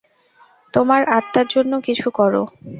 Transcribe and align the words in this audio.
তোমার 0.73 1.01
আত্মার 1.17 1.47
জন্য 1.49 1.73
কিছু 1.87 2.07
কর। 2.11 2.33